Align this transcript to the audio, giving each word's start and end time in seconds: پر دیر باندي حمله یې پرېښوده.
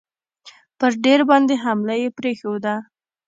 پر 0.77 0.91
دیر 1.03 1.21
باندي 1.29 1.55
حمله 1.63 1.95
یې 2.01 2.09
پرېښوده. 2.19 2.75